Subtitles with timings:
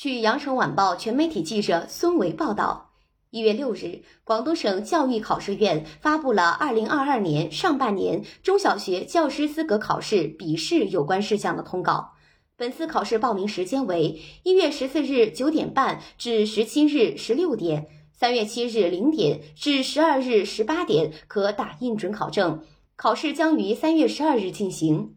[0.00, 2.92] 据《羊城晚报》全媒体记者孙维报道，
[3.28, 12.12] 一月六日，广东省教育考试院发布了二零二二年上半年中小学教师资格考试笔试有关事项的通告。
[12.56, 22.62] 本次考试报名时间为一月十四日九点半至十七日十六点，三月七日零点至十二日十八点可打印准考证。
[22.96, 25.16] 考试将于三月十二日进行。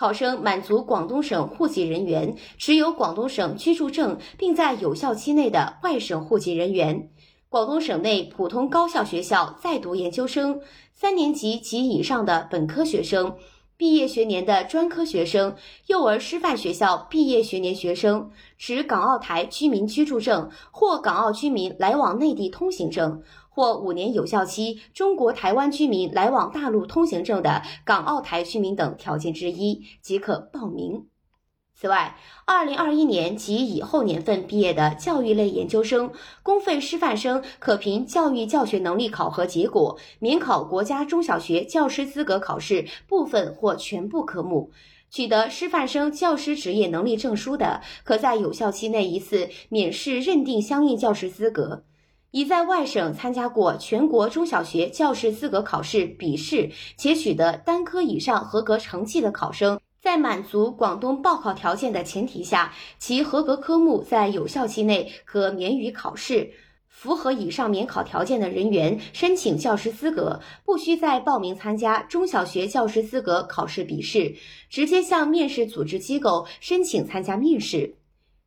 [0.00, 7.10] 考生满足广东省户籍人员、持有广东省居住证并在有效期内的外省户籍人员、
[7.50, 10.62] 广东省内普通高校学校在读研究生、
[10.94, 13.36] 三年级及以上的本科学生、
[13.80, 23.22] 毕业学年的专科学生、幼儿师范学校毕业学年学生、持港澳台居民居住证或港澳居民来往内地通行证。
[23.48, 31.06] 或五年有效期中国台湾居民来往大陆通行证的港澳台居民等条件之一即可报名。
[31.80, 44.70] 此外，二零二一年及以后年份毕业的教育类研究生、公费师范生可凭教育教学能力考核结果免考国家中小学教师资格考试部分或全部科目。
[45.08, 51.84] 取得师范生教师职业能力证书的，可在有效期内一次免试认定相应教师资格。
[52.32, 66.52] 已在外省参加过全国中小学教师资格考试笔试且取得单科以上合格成绩的考生，在满足广东报考条件的前提下，其合格科目在有效期内可免予考试。
[66.88, 74.34] 符合以上免考条件的人员申请教师资格，不需再报名参加中小学教师资格考试笔试，
[74.68, 77.94] 直接向面试组织机构申请参加面试。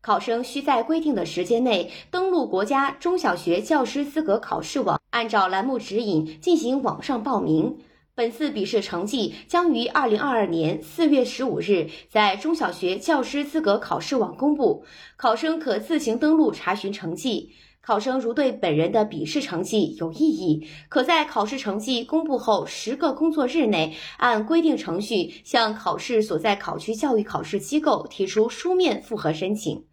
[0.00, 7.78] 考生需在规定的时间内登录国家中小学教师资格考试网，按照栏目指引进行网上报名。
[8.16, 14.86] 本次笔试成绩将于二零二二年四月十五日在中小学教师资格考试网公布，
[15.18, 17.50] 考生可自行登录查询成绩。
[17.82, 29.84] 考生如对本人的笔试成绩有异议，可在考试成绩公布后十个工作日内，按规定程序向考试所在考区教育考试机构提出书面复核申请。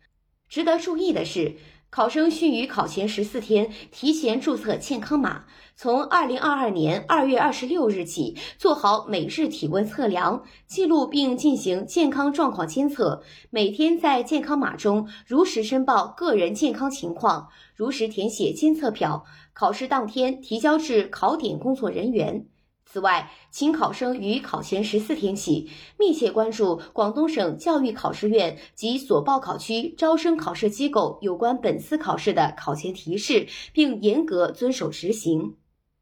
[0.48, 1.56] 值得注意的是，
[1.94, 5.44] 考生需于考前十四天提前注册健康码，
[5.76, 13.22] 从二零二二年二月二十六日起做好每日体温测量记录，并进行健康状况监测。
[13.52, 19.24] 每天在健康码中如实申报个人健康情况，如实填写监测表，
[19.54, 22.48] 考试当天提交至考点工作人员。
[22.86, 35.56] 此外，请考生于考前十四天起，密切关注广东省教育考试院及所报考区招生考试机构有关本次考试的考前提示，并严格遵守执行。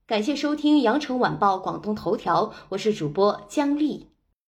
[0.05, 4.10] 感谢收听羊城晚报广东头条，我是主播姜丽。